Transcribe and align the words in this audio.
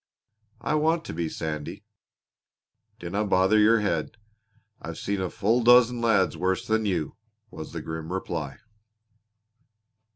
"I 0.61 0.73
want 0.73 1.05
to 1.05 1.13
be, 1.13 1.29
Sandy." 1.29 1.83
"Dinna 2.97 3.23
bother 3.23 3.59
your 3.59 3.81
head. 3.81 4.17
I've 4.81 4.97
seen 4.97 5.29
full 5.29 5.61
a 5.61 5.63
dozen 5.63 6.01
lads 6.01 6.35
worse 6.35 6.65
than 6.65 6.87
you!" 6.87 7.17
was 7.51 7.71
the 7.71 7.83
grim 7.83 8.11
reply. 8.11 8.57